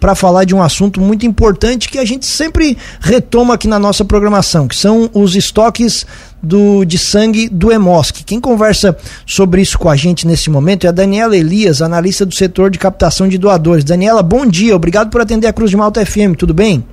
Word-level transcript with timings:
para 0.00 0.14
falar 0.14 0.44
de 0.44 0.54
um 0.54 0.62
assunto 0.62 1.00
muito 1.00 1.26
importante 1.26 1.88
que 1.88 1.98
a 1.98 2.04
gente 2.04 2.24
sempre 2.24 2.78
retoma 3.00 3.54
aqui 3.54 3.66
na 3.66 3.80
nossa 3.80 4.04
programação, 4.04 4.68
que 4.68 4.76
são 4.76 5.10
os 5.12 5.34
estoques 5.34 6.06
do, 6.40 6.84
de 6.84 6.96
sangue 6.96 7.48
do 7.48 7.72
Emosc. 7.72 8.22
Quem 8.24 8.40
conversa 8.40 8.96
sobre 9.26 9.60
isso 9.60 9.76
com 9.76 9.88
a 9.88 9.96
gente 9.96 10.24
nesse 10.24 10.50
momento 10.50 10.86
é 10.86 10.90
a 10.90 10.92
Daniela 10.92 11.36
Elias, 11.36 11.82
analista 11.82 12.24
do 12.24 12.32
setor 12.32 12.70
de 12.70 12.78
captação 12.78 13.26
de 13.26 13.38
doadores. 13.38 13.82
Daniela, 13.82 14.22
bom 14.22 14.46
dia, 14.46 14.76
obrigado 14.76 15.10
por 15.10 15.20
atender 15.20 15.48
a 15.48 15.52
Cruz 15.52 15.68
de 15.68 15.76
Malta 15.76 16.06
FM, 16.06 16.36
tudo 16.38 16.54
bem? 16.54 16.84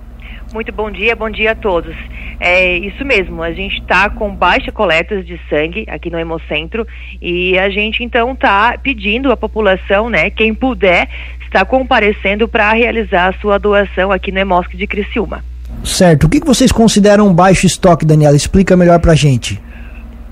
Muito 0.52 0.72
bom 0.72 0.90
dia, 0.90 1.16
bom 1.16 1.30
dia 1.30 1.52
a 1.52 1.56
todos. 1.56 1.96
É 2.40 2.76
isso 2.78 3.06
mesmo, 3.06 3.44
a 3.44 3.52
gente 3.52 3.82
está 3.82 4.10
com 4.10 4.34
baixa 4.34 4.72
coleta 4.72 5.22
de 5.22 5.40
sangue 5.48 5.86
aqui 5.88 6.10
no 6.10 6.18
Hemocentro 6.18 6.88
e 7.22 7.56
a 7.58 7.70
gente 7.70 8.04
então 8.04 8.34
está 8.34 8.78
pedindo 8.82 9.32
à 9.32 9.38
população, 9.38 10.10
né, 10.10 10.30
quem 10.30 10.54
puder, 10.56 11.08
está 11.46 11.64
comparecendo 11.66 12.48
para 12.48 12.72
realizar 12.74 13.30
a 13.30 13.40
sua 13.40 13.58
doação 13.58 14.12
aqui 14.12 14.32
no 14.32 14.40
Hemosc 14.40 14.76
de 14.76 14.88
Criciúma. 14.88 15.44
Certo. 15.84 16.26
O 16.26 16.30
que, 16.30 16.40
que 16.40 16.48
vocês 16.48 16.72
consideram 16.72 17.34
baixo 17.34 17.66
estoque, 17.66 18.06
Daniela? 18.06 18.36
Explica 18.36 18.76
melhor 18.76 19.00
para 19.00 19.12
a 19.12 19.16
gente. 19.16 19.62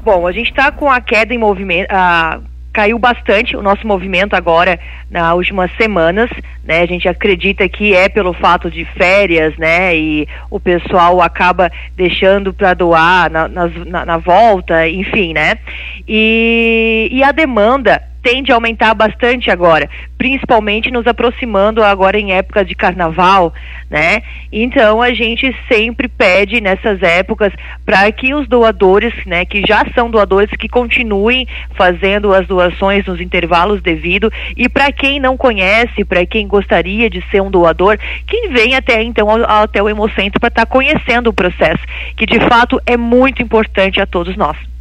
Bom, 0.03 0.27
a 0.27 0.31
gente 0.31 0.49
está 0.49 0.71
com 0.71 0.91
a 0.91 0.99
queda 0.99 1.33
em 1.33 1.37
movimento, 1.37 1.87
ah, 1.89 2.39
caiu 2.73 2.97
bastante 2.97 3.55
o 3.55 3.61
nosso 3.61 3.85
movimento 3.87 4.35
agora 4.35 4.79
nas 5.09 5.33
últimas 5.35 5.71
semanas, 5.77 6.29
né? 6.63 6.81
A 6.81 6.85
gente 6.87 7.07
acredita 7.07 7.69
que 7.69 7.93
é 7.93 8.09
pelo 8.09 8.33
fato 8.33 8.69
de 8.69 8.83
férias, 8.83 9.55
né? 9.57 9.95
E 9.95 10.27
o 10.49 10.59
pessoal 10.59 11.21
acaba 11.21 11.71
deixando 11.95 12.51
para 12.51 12.73
doar 12.73 13.29
na, 13.31 13.47
na, 13.47 14.05
na, 14.05 14.17
volta, 14.17 14.89
enfim, 14.89 15.33
né? 15.33 15.59
E, 16.07 17.07
e 17.11 17.23
a 17.23 17.31
demanda 17.31 18.01
tende 18.23 18.51
a 18.51 18.55
aumentar 18.55 18.93
bastante 18.93 19.51
agora, 19.51 19.89
principalmente 20.17 20.89
nos 20.89 21.05
aproximando 21.05 21.83
agora 21.83 22.17
em 22.17 22.31
época 22.31 22.63
de 22.63 22.73
carnaval, 22.73 23.53
né? 23.89 24.23
Então 24.51 25.01
a 25.01 25.13
gente 25.13 25.53
sempre 25.67 26.07
pede 26.07 26.61
nessas 26.61 27.03
épocas 27.03 27.51
para 27.85 28.09
que 28.11 28.33
os 28.33 28.47
doadores, 28.47 29.13
né, 29.25 29.43
que 29.43 29.61
já 29.67 29.85
são 29.93 30.09
doadores, 30.09 30.49
que 30.57 30.69
continuem 30.69 31.45
fazendo 31.75 32.33
as 32.33 32.47
doações 32.47 33.05
nos 33.05 33.19
intervalos 33.19 33.81
devidos 33.81 34.31
e 34.55 34.69
para 34.69 34.91
quem 34.91 35.19
não 35.19 35.35
conhece, 35.35 36.05
para 36.05 36.25
quem 36.25 36.47
gostaria 36.47 37.09
de 37.09 37.21
ser 37.29 37.41
um 37.41 37.51
doador, 37.51 37.97
que 38.25 38.47
venha 38.47 38.77
até 38.77 39.03
então 39.03 39.27
até 39.45 39.83
o 39.83 39.89
Hemocentro 39.89 40.39
para 40.39 40.47
estar 40.47 40.65
tá 40.65 40.71
conhecendo 40.71 41.29
o 41.29 41.33
processo, 41.33 41.83
que 42.15 42.25
de 42.25 42.39
fato 42.39 42.79
é 42.85 42.95
muito 42.95 43.43
importante 43.43 43.99
a 43.99 44.05
todos 44.05 44.37
nós. 44.37 44.72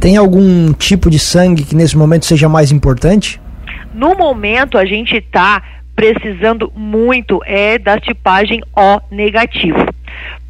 Tem 0.00 0.16
algum 0.16 0.72
tipo 0.72 1.08
de 1.08 1.18
sangue 1.18 1.64
que 1.64 1.74
nesse 1.74 1.96
momento 1.96 2.26
seja 2.26 2.48
mais 2.48 2.70
importante? 2.70 3.40
No 3.94 4.14
momento 4.14 4.76
a 4.76 4.84
gente 4.84 5.16
está 5.16 5.62
precisando 5.94 6.72
muito 6.74 7.40
é 7.44 7.78
da 7.78 7.98
tipagem 7.98 8.60
O 8.76 9.00
negativo. 9.14 9.93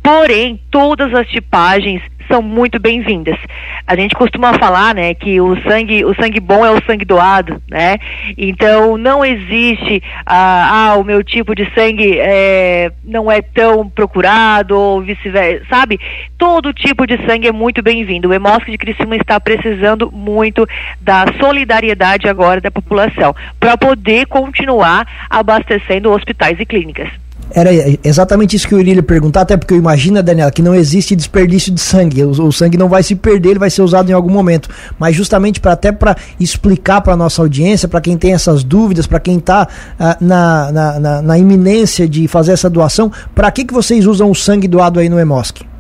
Porém, 0.03 0.61
todas 0.71 1.15
as 1.15 1.27
tipagens 1.29 2.03
são 2.29 2.43
muito 2.43 2.79
bem-vindas. 2.79 3.39
A 3.87 3.95
gente 3.97 4.15
costuma 4.15 4.55
falar, 4.55 4.95
né, 4.95 5.15
que 5.15 5.41
o 5.41 5.57
sangue, 5.63 6.05
o 6.05 6.15
sangue 6.15 6.41
bom 6.41 6.65
é 6.65 6.71
o 6.71 6.83
sangue 6.85 7.05
doado, 7.05 7.63
né? 7.71 7.97
Então 8.37 8.97
não 8.97 9.25
existe 9.25 10.03
ah, 10.25 10.91
ah 10.91 10.97
o 10.97 11.05
meu 11.05 11.23
tipo 11.23 11.55
de 11.55 11.71
sangue 11.75 12.19
é, 12.19 12.91
não 13.05 13.31
é 13.31 13.43
tão 13.43 13.89
procurado 13.89 14.79
ou 14.79 15.03
vice-versa, 15.03 15.65
sabe? 15.69 16.01
Todo 16.39 16.73
tipo 16.73 17.07
de 17.07 17.17
sangue 17.27 17.49
é 17.49 17.53
muito 17.53 17.83
bem-vindo. 17.83 18.29
O 18.29 18.35
Hemosc 18.35 18.67
de 18.67 18.79
Criciúma 18.79 19.17
está 19.17 19.39
precisando 19.39 20.11
muito 20.11 20.67
da 21.01 21.27
solidariedade 21.39 22.29
agora 22.29 22.61
da 22.61 22.71
população 22.71 23.35
para 23.61 23.77
poder 23.77 24.27
continuar 24.27 25.07
abastecendo 25.29 26.11
hospitais 26.11 26.59
e 26.59 26.67
clínicas. 26.67 27.09
Era 27.55 27.71
exatamente 28.03 28.57
isso 28.57 28.67
que 28.67 28.75
eu 28.75 28.81
iria 28.81 29.01
perguntar, 29.01 29.43
até 29.43 29.57
porque 29.57 29.73
eu 29.73 29.79
imagino, 29.79 30.21
Daniela, 30.21 30.51
que 30.51 30.61
não 30.61 30.75
existe 30.75 31.15
desperdício 31.15 31.73
de 31.73 31.81
sangue. 31.81 32.25
O, 32.25 32.31
o 32.31 32.53
sangue 32.53 32.77
não 32.77 32.89
vai 32.89 33.03
se 33.05 33.15
perder, 33.15 33.51
ele 33.51 33.59
vai 33.61 33.71
ser 33.71 33.83
usado 33.83 34.11
em 34.11 34.13
algum 34.13 34.31
momento. 34.31 34.69
Mas 34.99 35.15
justamente 35.15 35.61
para 35.61 35.73
até 35.73 35.93
para 35.93 36.17
explicar 36.41 37.01
para 37.01 37.13
a 37.13 37.17
nossa 37.17 37.41
audiência, 37.41 37.87
para 37.87 38.01
quem 38.01 38.17
tem 38.19 38.33
essas 38.33 38.65
dúvidas, 38.65 39.07
para 39.07 39.21
quem 39.21 39.39
está 39.39 39.69
ah, 39.99 40.17
na, 40.21 40.73
na, 40.73 41.01
na, 41.01 41.23
na, 41.23 41.39
iminência 41.39 42.09
de 42.09 42.27
fazer 42.27 42.53
essa 42.53 42.69
doação, 42.69 43.13
para 43.35 43.51
que, 43.53 43.65
que 43.65 43.73
vocês 43.73 44.05
usam 44.05 44.31
o 44.31 44.35
sangue 44.35 44.67
doado 44.67 44.99
aí 44.99 45.09
no 45.09 45.21
EMOSC? 45.21 45.74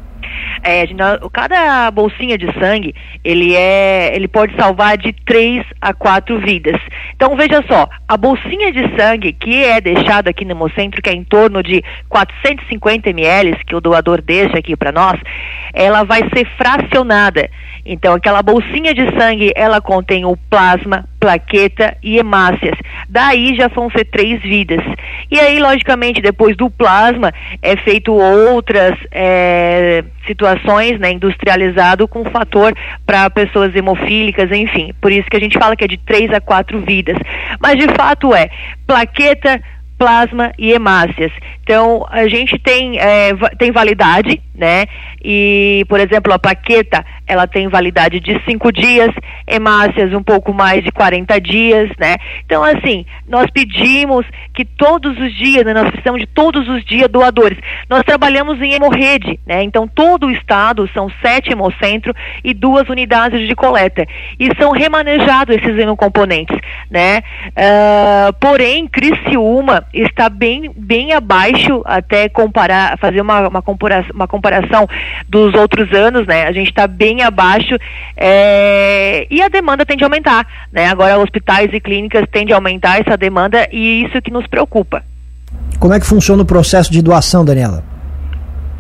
É, 0.65 0.87
cada 1.31 1.91
bolsinha 1.91 2.39
de 2.39 2.47
sangue, 2.59 2.95
ele 3.23 3.55
é, 3.55 4.17
ele 4.17 4.27
pode 4.27 4.57
salvar 4.57 4.97
de 4.97 5.13
três 5.13 5.63
a 5.81 5.93
quatro 5.93 6.39
vidas. 6.41 6.81
Então 7.15 7.37
veja 7.37 7.63
só, 7.69 7.87
a 8.09 8.17
bolsinha 8.17 8.73
de 8.73 8.81
sangue 8.97 9.33
que 9.33 9.63
é 9.63 9.79
deixada 9.81 10.31
aqui 10.31 10.45
no 10.45 10.53
Hemocentro, 10.53 11.03
que 11.03 11.11
é 11.11 11.13
em 11.13 11.23
torno 11.23 11.63
de 11.63 11.85
450 12.09 13.11
ml 13.11 13.57
que 13.67 13.77
o 13.77 13.81
doador 13.81 14.23
deixa 14.23 14.59
aqui 14.59 14.75
para 14.75 14.91
nós, 14.91 15.21
ela 15.75 16.05
vai 16.05 16.23
ser 16.35 16.47
fracionada. 16.57 17.51
Então, 17.85 18.15
aquela 18.15 18.43
bolsinha 18.43 18.95
de 18.95 19.05
sangue, 19.19 19.53
ela 19.55 19.81
contém 19.81 20.25
o 20.25 20.37
plasma, 20.49 21.05
plaqueta 21.21 21.97
e 22.03 22.17
hemácias. 22.17 22.79
Daí 23.09 23.55
já 23.57 23.69
vão 23.69 23.91
ser 23.91 24.07
três 24.07 24.41
vidas. 24.41 24.83
E 25.31 25.39
aí, 25.39 25.59
logicamente, 25.59 26.23
depois 26.23 26.57
do 26.57 26.71
plasma, 26.71 27.33
é 27.61 27.77
feito 27.77 28.15
outras 28.15 28.95
é, 29.11 30.03
situações, 30.27 30.99
né, 30.99 31.13
industrializado 31.13 32.09
com 32.09 32.25
fator 32.31 32.73
para 33.05 33.29
pessoas 33.29 33.75
hemofílicas, 33.75 34.51
enfim. 34.51 34.95
Por 35.01 35.13
isso 35.13 35.29
que 35.29 35.37
a 35.37 35.41
gente 35.41 35.59
fala 35.59 35.77
que 35.77 35.85
é 35.85 35.89
de 35.89 35.99
três 35.99 36.33
a 36.33 36.41
quatro 36.41 36.81
vidas. 36.81 37.19
Mas, 37.61 37.77
de 37.77 37.87
fato, 37.95 38.35
é 38.35 38.49
plaqueta, 38.87 39.61
plasma 39.99 40.53
e 40.59 40.73
hemácias. 40.73 41.33
Então, 41.63 42.07
a 42.11 42.29
gente 42.29 42.59
tem, 42.59 42.99
é, 42.99 43.33
tem 43.59 43.73
validade, 43.73 44.41
né? 44.55 44.85
E, 45.25 45.85
por 45.89 45.99
exemplo, 45.99 46.33
a 46.33 46.39
plaqueta, 46.39 47.05
ela 47.27 47.47
tem 47.47 47.69
validade 47.69 48.21
de 48.21 48.39
cinco 48.45 48.71
dias, 48.71 49.11
hemácias 49.47 50.13
um 50.13 50.23
pouco 50.23 50.53
mais 50.53 50.85
de 50.85 50.93
40 50.93 51.41
dias, 51.41 51.91
né? 51.99 52.17
Então, 52.45 52.63
assim, 52.63 53.07
nós 53.27 53.51
pedimos 53.51 54.27
que 54.53 54.65
todos 54.65 55.19
os 55.19 55.35
dias, 55.35 55.65
né, 55.65 55.73
nós 55.73 55.89
precisamos 55.89 56.21
de 56.21 56.27
todos 56.27 56.69
os 56.69 56.85
dias 56.85 57.09
doadores. 57.09 57.59
Nós 57.89 58.03
trabalhamos 58.03 58.61
em 58.61 58.75
hemorrede, 58.75 59.41
né? 59.47 59.63
Então, 59.63 59.89
todo 59.89 60.27
o 60.27 60.31
estado 60.31 60.89
são 60.93 61.11
sete 61.23 61.51
hemocentros 61.51 62.15
e 62.45 62.53
duas 62.53 62.87
unidades 62.91 63.49
de 63.49 63.55
coleta. 63.55 64.07
E 64.39 64.51
são 64.61 64.73
remanejados 64.73 65.57
esses 65.57 65.79
hemocomponentes, 65.79 66.57
né? 66.95 67.25
Uh, 67.49 68.33
porém, 68.39 68.87
Criciúma 68.87 69.85
está 69.93 70.29
bem, 70.29 70.71
bem 70.77 71.13
abaixo, 71.13 71.83
até 71.85 72.29
comparar, 72.29 72.97
fazer 72.99 73.21
uma, 73.21 73.49
uma, 73.49 73.61
comparação, 73.61 74.11
uma 74.15 74.29
comparação 74.29 74.89
dos 75.29 75.53
outros 75.55 75.93
anos, 75.93 76.25
né? 76.25 76.45
A 76.45 76.53
gente 76.53 76.69
está 76.69 76.87
bem 76.87 77.23
abaixo 77.23 77.77
é, 78.17 79.27
e 79.29 79.43
a 79.43 79.49
demanda 79.49 79.85
tende 79.85 80.05
a 80.05 80.07
aumentar, 80.07 80.47
né? 80.73 80.87
Agora 80.87 81.19
hospitais 81.19 81.69
e 81.73 81.81
clínicas 81.81 82.25
tendem 82.31 82.55
a 82.55 82.57
aumentar 82.57 83.01
essa 83.01 83.17
demanda 83.17 83.69
e 83.73 84.05
isso 84.05 84.23
que 84.23 84.31
nos 84.31 84.47
preocupa. 84.47 85.03
Como 85.81 85.93
é 85.93 85.99
que 85.99 86.07
funciona 86.07 86.43
o 86.43 86.47
processo 86.47 86.93
de 86.93 87.03
doação, 87.03 87.45
Daniela? 87.45 87.83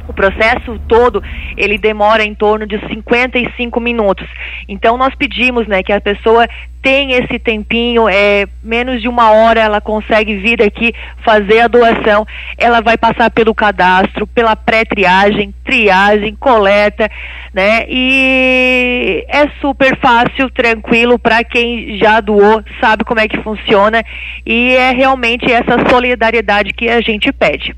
O 0.06 0.12
processo 0.12 0.78
todo, 0.86 1.22
ele 1.56 1.78
demora 1.78 2.24
em 2.24 2.34
torno 2.34 2.66
de 2.66 2.78
55 2.88 3.80
minutos. 3.80 4.26
Então 4.68 4.96
nós 4.96 5.14
pedimos, 5.14 5.66
né, 5.66 5.82
que 5.82 5.92
a 5.92 6.00
pessoa 6.00 6.46
tenha 6.82 7.16
esse 7.16 7.38
tempinho, 7.38 8.06
é 8.06 8.46
menos 8.62 9.00
de 9.00 9.08
uma 9.08 9.30
hora 9.30 9.58
ela 9.58 9.80
consegue 9.80 10.36
vir 10.36 10.62
aqui 10.62 10.92
fazer 11.24 11.60
a 11.60 11.68
doação. 11.68 12.26
Ela 12.58 12.82
vai 12.82 12.98
passar 12.98 13.30
pelo 13.30 13.54
cadastro, 13.54 14.26
pela 14.26 14.54
pré-triagem, 14.54 15.54
triagem, 15.64 16.36
coleta, 16.36 17.10
né? 17.54 17.86
E 17.88 19.24
é 19.28 19.48
super 19.62 19.98
fácil, 19.98 20.50
tranquilo 20.50 21.18
para 21.18 21.42
quem 21.42 21.96
já 21.96 22.20
doou, 22.20 22.62
sabe 22.78 23.02
como 23.02 23.20
é 23.20 23.28
que 23.28 23.40
funciona 23.40 24.04
e 24.44 24.74
é 24.76 24.90
realmente 24.90 25.50
essa 25.50 25.88
solidariedade 25.88 26.74
que 26.74 26.90
a 26.90 27.00
gente 27.00 27.32
pede. 27.32 27.74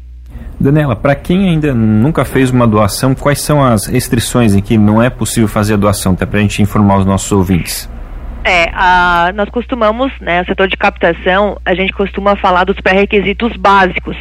Daniela, 0.59 0.97
para 0.97 1.15
quem 1.15 1.51
ainda 1.51 1.75
nunca 1.75 2.25
fez 2.25 2.51
uma 2.51 2.67
doação, 2.67 3.15
quais 3.15 3.41
são 3.41 3.63
as 3.63 3.87
restrições 3.87 4.55
em 4.55 4.61
que 4.61 4.79
não 4.79 5.03
é 5.03 5.11
possível 5.11 5.49
fazer 5.49 5.75
a 5.75 5.77
doação, 5.77 6.13
até 6.13 6.25
para 6.25 6.39
a 6.39 6.43
gente 6.43 6.63
informar 6.63 6.99
os 6.99 7.07
nossos 7.07 7.31
ouvintes? 7.31 7.89
É, 8.49 8.71
a, 8.73 9.33
nós 9.35 9.49
costumamos, 9.49 10.13
né, 10.21 10.43
o 10.43 10.47
setor 10.47 10.69
de 10.69 10.77
captação, 10.77 11.61
a 11.65 11.75
gente 11.75 11.93
costuma 11.93 12.37
falar 12.37 12.63
dos 12.63 12.81
pré-requisitos 12.81 13.57
básicos 13.57 14.17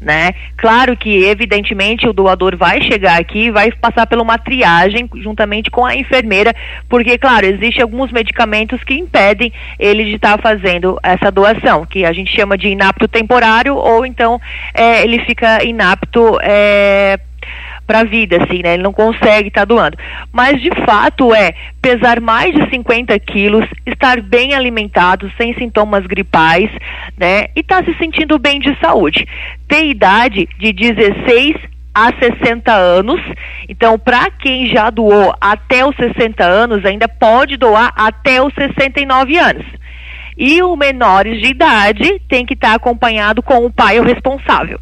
né? 0.00 0.32
Claro 0.56 0.96
que, 0.96 1.24
evidentemente, 1.24 2.08
o 2.08 2.12
doador 2.12 2.56
vai 2.56 2.80
chegar 2.82 3.18
aqui 3.18 3.46
e 3.46 3.50
vai 3.50 3.70
passar 3.72 4.06
por 4.06 4.18
uma 4.18 4.38
triagem 4.38 5.08
juntamente 5.16 5.70
com 5.70 5.84
a 5.84 5.94
enfermeira, 5.94 6.54
porque, 6.88 7.18
claro, 7.18 7.46
existem 7.46 7.82
alguns 7.82 8.12
medicamentos 8.12 8.82
que 8.84 8.94
impedem 8.94 9.52
ele 9.78 10.04
de 10.04 10.14
estar 10.14 10.36
tá 10.36 10.42
fazendo 10.42 10.98
essa 11.02 11.30
doação, 11.30 11.84
que 11.84 12.04
a 12.04 12.12
gente 12.12 12.34
chama 12.34 12.56
de 12.56 12.68
inapto 12.68 13.08
temporário, 13.08 13.74
ou 13.74 14.06
então 14.06 14.40
é, 14.72 15.02
ele 15.02 15.18
fica 15.24 15.64
inapto 15.64 16.38
é, 16.42 17.18
para 17.88 18.00
a 18.00 18.04
vida, 18.04 18.36
assim, 18.36 18.62
né? 18.62 18.74
Ele 18.74 18.82
não 18.82 18.92
consegue 18.92 19.48
estar 19.48 19.62
tá 19.62 19.64
doando. 19.64 19.96
Mas 20.30 20.60
de 20.60 20.70
fato 20.84 21.34
é 21.34 21.54
pesar 21.80 22.20
mais 22.20 22.54
de 22.54 22.68
50 22.68 23.18
quilos, 23.20 23.64
estar 23.86 24.20
bem 24.20 24.52
alimentado, 24.54 25.32
sem 25.38 25.54
sintomas 25.54 26.06
gripais, 26.06 26.70
né? 27.16 27.46
E 27.56 27.60
estar 27.60 27.82
tá 27.82 27.90
se 27.90 27.98
sentindo 27.98 28.38
bem 28.38 28.60
de 28.60 28.78
saúde. 28.78 29.26
ter 29.66 29.86
idade 29.86 30.46
de 30.58 30.72
16 30.72 31.56
a 31.94 32.12
60 32.12 32.72
anos. 32.72 33.20
Então, 33.68 33.98
para 33.98 34.30
quem 34.30 34.66
já 34.66 34.90
doou 34.90 35.34
até 35.40 35.84
os 35.84 35.96
60 35.96 36.44
anos, 36.44 36.84
ainda 36.84 37.08
pode 37.08 37.56
doar 37.56 37.92
até 37.96 38.42
os 38.42 38.52
69 38.54 39.38
anos. 39.38 39.66
E 40.36 40.62
os 40.62 40.78
menores 40.78 41.40
de 41.40 41.48
idade 41.48 42.20
tem 42.28 42.44
que 42.44 42.54
estar 42.54 42.68
tá 42.68 42.74
acompanhado 42.74 43.42
com 43.42 43.64
o 43.64 43.72
pai 43.72 43.98
ou 43.98 44.04
responsável. 44.04 44.78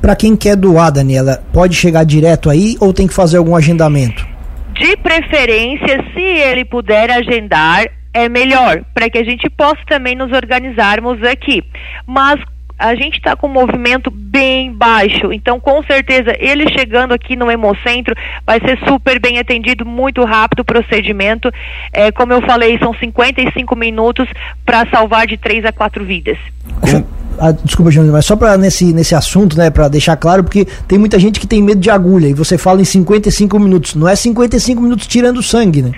Para 0.00 0.16
quem 0.16 0.36
quer 0.36 0.56
doar, 0.56 0.90
Daniela, 0.90 1.42
pode 1.52 1.74
chegar 1.74 2.04
direto 2.04 2.50
aí 2.50 2.76
ou 2.80 2.92
tem 2.92 3.06
que 3.06 3.14
fazer 3.14 3.36
algum 3.36 3.54
agendamento? 3.54 4.26
De 4.72 4.96
preferência, 4.96 6.04
se 6.14 6.20
ele 6.20 6.64
puder 6.64 7.10
agendar, 7.10 7.86
é 8.12 8.28
melhor, 8.28 8.82
para 8.92 9.08
que 9.08 9.18
a 9.18 9.24
gente 9.24 9.48
possa 9.50 9.80
também 9.86 10.14
nos 10.14 10.32
organizarmos 10.32 11.22
aqui. 11.22 11.62
Mas 12.06 12.40
a 12.82 12.96
gente 12.96 13.16
está 13.16 13.36
com 13.36 13.46
um 13.46 13.52
movimento 13.52 14.10
bem 14.10 14.72
baixo, 14.72 15.32
então 15.32 15.60
com 15.60 15.82
certeza 15.84 16.34
ele 16.38 16.68
chegando 16.68 17.14
aqui 17.14 17.36
no 17.36 17.48
Hemocentro 17.48 18.12
vai 18.44 18.58
ser 18.60 18.76
super 18.88 19.20
bem 19.20 19.38
atendido, 19.38 19.86
muito 19.86 20.24
rápido 20.24 20.60
o 20.60 20.64
procedimento. 20.64 21.48
É, 21.92 22.10
como 22.10 22.32
eu 22.32 22.42
falei, 22.42 22.76
são 22.78 22.92
55 22.92 23.76
minutos 23.76 24.28
para 24.66 24.84
salvar 24.90 25.28
de 25.28 25.36
3 25.36 25.64
a 25.64 25.72
4 25.72 26.04
vidas. 26.04 26.38
Com... 26.80 27.04
Ah, 27.44 27.50
desculpa, 27.50 27.90
Júnior, 27.90 28.12
mas 28.12 28.24
só 28.24 28.36
para 28.36 28.56
nesse, 28.56 28.92
nesse 28.92 29.16
assunto, 29.16 29.58
né, 29.58 29.68
para 29.68 29.88
deixar 29.88 30.16
claro, 30.16 30.44
porque 30.44 30.64
tem 30.86 30.96
muita 30.96 31.18
gente 31.18 31.40
que 31.40 31.46
tem 31.46 31.60
medo 31.60 31.80
de 31.80 31.90
agulha 31.90 32.28
e 32.28 32.32
você 32.32 32.56
fala 32.56 32.80
em 32.80 32.84
55 32.84 33.58
minutos. 33.58 33.96
Não 33.96 34.06
é 34.06 34.14
55 34.14 34.80
minutos 34.80 35.08
tirando 35.08 35.42
sangue, 35.42 35.82
né? 35.82 35.90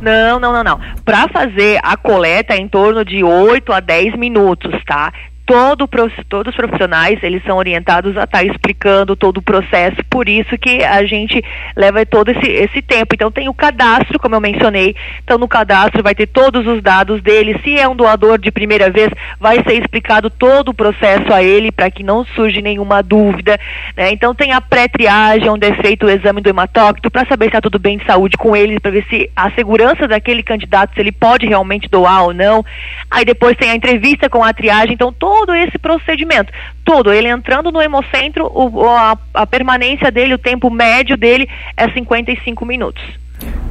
Não, 0.00 0.38
não, 0.38 0.52
não, 0.52 0.62
não. 0.62 0.80
Para 1.04 1.26
fazer 1.26 1.80
a 1.82 1.96
coleta 1.96 2.54
é 2.54 2.58
em 2.58 2.68
torno 2.68 3.04
de 3.04 3.24
8 3.24 3.72
a 3.72 3.80
10 3.80 4.16
minutos, 4.16 4.72
tá? 4.86 5.12
Todo, 5.46 5.88
todos 6.28 6.50
os 6.50 6.56
profissionais 6.56 7.22
eles 7.22 7.42
são 7.44 7.56
orientados 7.56 8.16
a 8.16 8.24
estar 8.24 8.38
tá 8.38 8.44
explicando 8.44 9.14
todo 9.14 9.38
o 9.38 9.42
processo, 9.42 9.96
por 10.08 10.28
isso 10.28 10.56
que 10.58 10.82
a 10.82 11.04
gente 11.04 11.42
leva 11.76 12.04
todo 12.06 12.30
esse, 12.30 12.50
esse 12.50 12.80
tempo. 12.80 13.14
Então 13.14 13.30
tem 13.30 13.48
o 13.48 13.54
cadastro, 13.54 14.18
como 14.18 14.34
eu 14.34 14.40
mencionei, 14.40 14.96
então 15.22 15.38
no 15.38 15.46
cadastro 15.46 16.02
vai 16.02 16.14
ter 16.14 16.26
todos 16.26 16.66
os 16.66 16.82
dados 16.82 17.22
dele, 17.22 17.60
se 17.62 17.78
é 17.78 17.86
um 17.86 17.94
doador 17.96 18.38
de 18.38 18.50
primeira 18.50 18.90
vez, 18.90 19.10
vai 19.38 19.62
ser 19.62 19.74
explicado 19.74 20.30
todo 20.30 20.70
o 20.70 20.74
processo 20.74 21.32
a 21.32 21.42
ele 21.42 21.70
para 21.70 21.90
que 21.90 22.02
não 22.02 22.24
surja 22.24 22.60
nenhuma 22.60 23.02
dúvida. 23.02 23.58
Né? 23.96 24.12
Então 24.12 24.34
tem 24.34 24.52
a 24.52 24.60
pré-triagem, 24.60 25.48
onde 25.48 25.66
é 25.66 25.74
feito 25.74 26.06
o 26.06 26.10
exame 26.10 26.40
do 26.40 26.48
hematócrito 26.48 27.10
para 27.10 27.26
saber 27.26 27.44
se 27.44 27.48
está 27.50 27.60
tudo 27.60 27.78
bem 27.78 27.98
de 27.98 28.06
saúde 28.06 28.36
com 28.36 28.56
ele, 28.56 28.80
para 28.80 28.90
ver 28.90 29.04
se 29.10 29.30
a 29.36 29.50
segurança 29.50 30.08
daquele 30.08 30.42
candidato, 30.42 30.94
se 30.94 31.00
ele 31.00 31.12
pode 31.12 31.46
realmente 31.46 31.88
doar 31.88 32.24
ou 32.24 32.34
não. 32.34 32.64
Aí 33.10 33.24
depois 33.24 33.56
tem 33.56 33.70
a 33.70 33.76
entrevista 33.76 34.30
com 34.30 34.42
a 34.42 34.52
triagem, 34.52 34.94
então 34.94 35.12
todo 35.12 35.33
todo 35.34 35.52
esse 35.54 35.76
procedimento. 35.78 36.52
Tudo. 36.84 37.12
Ele 37.12 37.28
entrando 37.28 37.72
no 37.72 37.82
hemocentro, 37.82 38.50
o, 38.54 38.86
a, 38.88 39.18
a 39.34 39.46
permanência 39.46 40.10
dele, 40.10 40.34
o 40.34 40.38
tempo 40.38 40.70
médio 40.70 41.16
dele 41.16 41.48
é 41.76 41.90
55 41.90 42.64
minutos. 42.64 43.02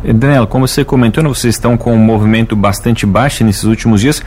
Daniela, 0.03 0.45
como 0.45 0.67
você 0.67 0.83
comentou, 0.83 1.23
né, 1.23 1.29
vocês 1.29 1.55
estão 1.55 1.77
com 1.77 1.93
um 1.93 1.97
movimento 1.97 2.53
bastante 2.53 3.05
baixo 3.05 3.45
nesses 3.45 3.63
últimos 3.63 4.01
dias. 4.01 4.21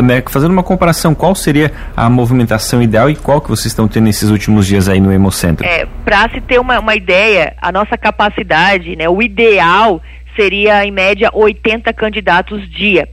Né, 0.00 0.22
fazendo 0.30 0.52
uma 0.52 0.62
comparação, 0.62 1.12
qual 1.12 1.34
seria 1.34 1.72
a 1.96 2.08
movimentação 2.08 2.80
ideal 2.80 3.10
e 3.10 3.16
qual 3.16 3.40
que 3.40 3.48
vocês 3.48 3.66
estão 3.66 3.88
tendo 3.88 4.04
nesses 4.04 4.30
últimos 4.30 4.66
dias 4.66 4.88
aí 4.88 5.00
no 5.00 5.12
Hemocentro? 5.12 5.66
É, 5.66 5.86
Para 6.04 6.28
se 6.30 6.40
ter 6.40 6.60
uma, 6.60 6.78
uma 6.78 6.94
ideia, 6.94 7.54
a 7.60 7.72
nossa 7.72 7.98
capacidade, 7.98 8.94
né, 8.94 9.08
o 9.08 9.20
ideal 9.20 10.00
seria, 10.36 10.84
em 10.84 10.92
média, 10.92 11.30
80 11.32 11.92
candidatos 11.92 12.68
dia 12.70 13.08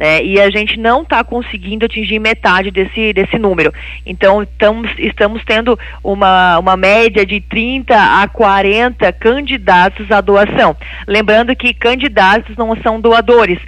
né? 0.00 0.24
E 0.24 0.40
a 0.40 0.48
gente 0.48 0.80
não 0.80 1.02
está 1.02 1.22
conseguindo 1.22 1.84
atingir 1.84 2.18
metade 2.18 2.70
desse, 2.70 3.12
desse 3.12 3.38
número. 3.38 3.70
Então, 4.06 4.42
estamos, 4.42 4.90
estamos 4.96 5.44
tendo 5.44 5.78
uma, 6.02 6.58
uma 6.58 6.74
média 6.74 7.26
de 7.26 7.38
30 7.42 7.94
a 7.94 8.26
40 8.26 9.12
candidatos 9.12 10.10
à 10.10 10.22
doação. 10.22 10.74
Lembrando 11.06 11.54
que 11.54 11.74
candidatos 11.74 12.56
não 12.56 12.74
são 12.82 12.98
doadores 12.98 13.58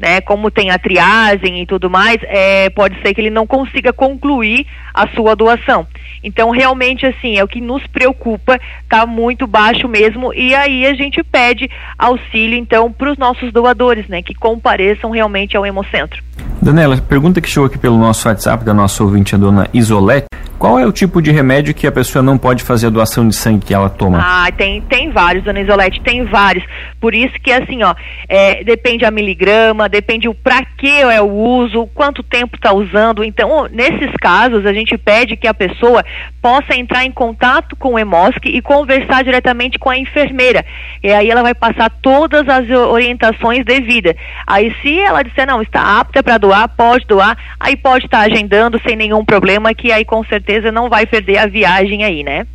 né, 0.00 0.20
como 0.22 0.50
tem 0.50 0.70
a 0.70 0.78
triagem 0.78 1.60
e 1.60 1.66
tudo 1.66 1.90
mais, 1.90 2.16
é, 2.22 2.70
pode 2.70 3.00
ser 3.02 3.12
que 3.12 3.20
ele 3.20 3.28
não 3.28 3.46
consiga 3.46 3.92
concluir 3.92 4.66
a 4.94 5.06
sua 5.08 5.36
doação. 5.36 5.86
Então, 6.24 6.50
realmente, 6.50 7.04
assim, 7.04 7.36
é 7.36 7.44
o 7.44 7.48
que 7.48 7.60
nos 7.60 7.86
preocupa, 7.86 8.58
está 8.82 9.04
muito 9.04 9.46
baixo 9.46 9.86
mesmo, 9.86 10.32
e 10.32 10.54
aí 10.54 10.86
a 10.86 10.94
gente 10.94 11.22
pede 11.22 11.70
auxílio, 11.98 12.56
então, 12.58 12.90
para 12.90 13.12
os 13.12 13.18
nossos 13.18 13.52
doadores, 13.52 14.08
né, 14.08 14.22
que 14.22 14.34
compareçam 14.34 15.10
realmente 15.10 15.56
ao 15.56 15.66
Hemocentro. 15.66 16.22
Daniela, 16.62 16.96
pergunta 16.96 17.40
que 17.40 17.48
chegou 17.48 17.66
aqui 17.66 17.78
pelo 17.78 17.98
nosso 17.98 18.26
WhatsApp 18.26 18.64
da 18.64 18.72
nossa 18.72 19.02
ouvinte, 19.02 19.34
a 19.34 19.38
dona 19.38 19.68
Isolete. 19.72 20.26
Qual 20.60 20.78
é 20.78 20.86
o 20.86 20.92
tipo 20.92 21.22
de 21.22 21.30
remédio 21.30 21.72
que 21.72 21.86
a 21.86 21.90
pessoa 21.90 22.22
não 22.22 22.36
pode 22.36 22.62
fazer 22.62 22.88
a 22.88 22.90
doação 22.90 23.26
de 23.26 23.34
sangue 23.34 23.64
que 23.64 23.72
ela 23.72 23.88
toma? 23.88 24.18
Ah, 24.20 24.52
tem, 24.52 24.82
tem 24.82 25.10
vários, 25.10 25.42
dona 25.42 25.58
Isolete, 25.58 26.02
tem 26.02 26.22
vários. 26.26 26.62
Por 27.00 27.14
isso 27.14 27.32
que, 27.42 27.50
assim, 27.50 27.82
ó, 27.82 27.94
é, 28.28 28.62
depende 28.62 29.06
a 29.06 29.10
miligrama, 29.10 29.88
depende 29.88 30.28
o 30.28 30.34
para 30.34 30.62
que 30.76 31.00
é 31.00 31.18
o 31.22 31.30
uso, 31.30 31.86
quanto 31.94 32.22
tempo 32.22 32.56
está 32.56 32.74
usando. 32.74 33.24
Então, 33.24 33.68
nesses 33.72 34.12
casos, 34.20 34.66
a 34.66 34.72
gente 34.74 34.98
pede 34.98 35.34
que 35.34 35.48
a 35.48 35.54
pessoa 35.54 36.04
possa 36.42 36.76
entrar 36.76 37.06
em 37.06 37.10
contato 37.10 37.74
com 37.74 37.94
o 37.94 37.98
EMOSC 37.98 38.50
e 38.50 38.60
conversar 38.60 39.24
diretamente 39.24 39.78
com 39.78 39.88
a 39.88 39.96
enfermeira. 39.96 40.62
E 41.02 41.10
aí 41.10 41.30
ela 41.30 41.42
vai 41.42 41.54
passar 41.54 41.88
todas 42.02 42.46
as 42.46 42.68
orientações 42.68 43.64
devidas. 43.64 44.14
Aí, 44.46 44.76
se 44.82 44.98
ela 44.98 45.22
disser, 45.22 45.46
não, 45.46 45.62
está 45.62 45.98
apta 45.98 46.22
para 46.22 46.36
doar, 46.36 46.68
pode 46.68 47.06
doar, 47.06 47.34
aí 47.58 47.78
pode 47.78 48.04
estar 48.04 48.18
tá 48.18 48.24
agendando 48.30 48.78
sem 48.86 48.94
nenhum 48.94 49.24
problema, 49.24 49.72
que 49.72 49.90
aí 49.90 50.04
com 50.04 50.22
certeza 50.24 50.49
certeza 50.50 50.72
não 50.72 50.88
vai 50.88 51.06
perder 51.06 51.38
a 51.38 51.46
viagem 51.46 52.04
aí, 52.04 52.24
né? 52.24 52.46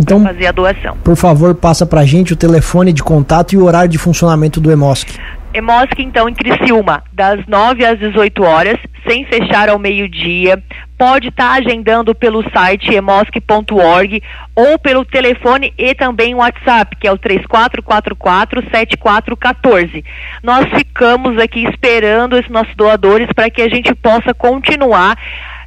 Então, 0.00 0.22
fazer 0.22 0.46
a 0.46 0.52
doação. 0.52 0.96
Por 1.04 1.16
favor, 1.16 1.54
passa 1.54 1.84
pra 1.84 2.04
gente 2.04 2.32
o 2.32 2.36
telefone 2.36 2.92
de 2.92 3.02
contato 3.02 3.52
e 3.52 3.56
o 3.56 3.64
horário 3.64 3.88
de 3.88 3.98
funcionamento 3.98 4.60
do 4.60 4.72
EMOSC. 4.72 5.18
EMOSC, 5.54 6.02
então, 6.02 6.28
em 6.28 6.34
Criciúma, 6.34 7.02
das 7.12 7.46
9 7.46 7.84
às 7.84 7.98
18 7.98 8.42
horas, 8.42 8.78
sem 9.06 9.26
fechar 9.26 9.68
ao 9.68 9.78
meio-dia. 9.78 10.62
Pode 10.96 11.28
estar 11.28 11.48
tá 11.48 11.54
agendando 11.58 12.14
pelo 12.14 12.42
site 12.50 12.94
emosc.org 12.94 14.22
ou 14.54 14.78
pelo 14.78 15.04
telefone 15.04 15.74
e 15.76 15.94
também 15.94 16.34
o 16.34 16.38
WhatsApp, 16.38 16.96
que 16.96 17.06
é 17.06 17.12
o 17.12 17.18
3444-7414. 17.18 20.02
Nós 20.42 20.66
ficamos 20.70 21.38
aqui 21.38 21.66
esperando 21.66 22.34
esses 22.36 22.50
nossos 22.50 22.74
doadores 22.76 23.28
para 23.34 23.50
que 23.50 23.60
a 23.60 23.68
gente 23.68 23.94
possa 23.94 24.32
continuar 24.32 25.18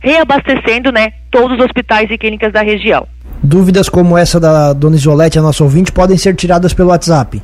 reabastecendo 0.05 0.91
né, 0.91 1.11
todos 1.31 1.57
os 1.57 1.65
hospitais 1.65 2.09
e 2.11 2.17
clínicas 2.17 2.53
da 2.53 2.61
região. 2.61 3.07
Dúvidas 3.41 3.89
como 3.89 4.15
essa 4.15 4.39
da 4.39 4.71
dona 4.71 4.95
Isolete, 4.95 5.39
a 5.39 5.41
nossa 5.41 5.63
ouvinte, 5.63 5.91
podem 5.91 6.15
ser 6.15 6.35
tiradas 6.35 6.73
pelo 6.73 6.89
WhatsApp? 6.89 7.41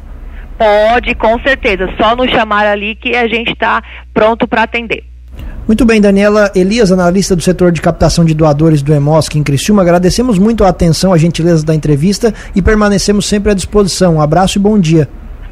Pode, 0.58 1.16
com 1.16 1.40
certeza. 1.40 1.90
Só 1.98 2.16
nos 2.16 2.30
chamar 2.30 2.68
ali 2.68 2.94
que 2.94 3.16
a 3.16 3.28
gente 3.28 3.52
está 3.52 3.82
pronto 4.14 4.48
para 4.48 4.62
atender. 4.62 5.04
Muito 5.68 5.86
bem, 5.86 6.00
Daniela 6.00 6.52
Elias, 6.54 6.92
analista 6.92 7.36
do 7.36 7.42
setor 7.42 7.72
de 7.72 7.82
captação 7.82 8.24
de 8.24 8.34
doadores 8.34 8.84
do 8.84 8.94
EMOSC 8.94 9.40
em 9.40 9.44
Criciúma. 9.44 9.82
Agradecemos 9.82 10.38
muito 10.38 10.64
a 10.64 10.70
atenção, 10.70 11.14
a 11.14 11.18
gentileza 11.18 11.66
da 11.66 11.74
entrevista 11.74 12.34
e 12.56 12.62
permanecemos 12.62 13.26
sempre 13.26 13.52
à 13.52 13.56
disposição. 13.56 14.16
Um 14.16 14.22
abraço 14.22 14.60
e 14.60 14.62
bom 14.62 14.78
dia. 14.78 15.08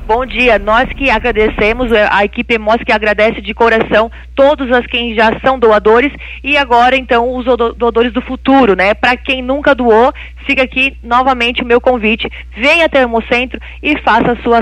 Bom 0.09 0.25
dia. 0.25 0.57
Nós 0.57 0.91
que 0.93 1.07
agradecemos, 1.11 1.91
eh, 1.91 2.09
a 2.11 2.25
equipe 2.25 2.55
EMOS 2.55 2.81
que 2.83 2.91
agradece 2.91 3.41
de 3.41 3.53
coração 3.53 4.11
todos 4.33 4.71
as 4.71 4.83
quem 4.87 5.13
já 5.13 5.39
são 5.45 5.59
doadores 5.59 6.11
e 6.43 6.57
agora 6.57 6.95
então 6.95 7.35
os 7.35 7.45
doadores 7.45 8.11
do 8.11 8.19
futuro, 8.19 8.75
né? 8.75 8.95
Para 8.95 9.15
quem 9.15 9.43
nunca 9.43 9.75
doou, 9.75 10.11
fica 10.47 10.63
aqui 10.63 10.97
novamente 11.03 11.61
o 11.61 11.65
meu 11.65 11.79
convite. 11.79 12.27
Venha 12.57 12.87
até 12.87 13.01
o 13.01 13.03
Hemocentro 13.03 13.59
e 13.83 13.99
faça 13.99 14.31
a 14.31 14.37
sua 14.37 14.61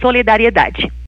solidariedade. 0.00 0.90